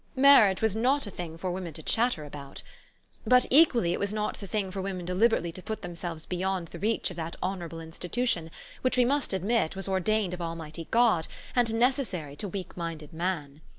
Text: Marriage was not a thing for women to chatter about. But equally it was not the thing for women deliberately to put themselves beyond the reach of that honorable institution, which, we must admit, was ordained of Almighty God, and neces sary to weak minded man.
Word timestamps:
Marriage 0.15 0.63
was 0.63 0.75
not 0.75 1.05
a 1.05 1.11
thing 1.11 1.37
for 1.37 1.51
women 1.51 1.73
to 1.73 1.83
chatter 1.83 2.23
about. 2.25 2.63
But 3.23 3.45
equally 3.51 3.93
it 3.93 3.99
was 3.99 4.11
not 4.11 4.39
the 4.39 4.47
thing 4.47 4.71
for 4.71 4.81
women 4.81 5.05
deliberately 5.05 5.51
to 5.51 5.61
put 5.61 5.83
themselves 5.83 6.25
beyond 6.25 6.69
the 6.69 6.79
reach 6.79 7.11
of 7.11 7.17
that 7.17 7.35
honorable 7.39 7.79
institution, 7.79 8.49
which, 8.81 8.97
we 8.97 9.05
must 9.05 9.31
admit, 9.31 9.75
was 9.75 9.87
ordained 9.87 10.33
of 10.33 10.41
Almighty 10.41 10.87
God, 10.89 11.27
and 11.55 11.67
neces 11.67 12.07
sary 12.07 12.35
to 12.37 12.47
weak 12.47 12.75
minded 12.75 13.13
man. 13.13 13.61